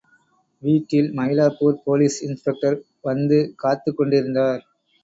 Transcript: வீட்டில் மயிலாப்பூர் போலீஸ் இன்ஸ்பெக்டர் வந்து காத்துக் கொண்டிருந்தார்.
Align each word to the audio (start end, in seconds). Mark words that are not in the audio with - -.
வீட்டில் 0.63 1.09
மயிலாப்பூர் 1.11 1.77
போலீஸ் 1.83 2.17
இன்ஸ்பெக்டர் 2.23 2.79
வந்து 3.03 3.39
காத்துக் 3.57 3.97
கொண்டிருந்தார். 3.97 4.61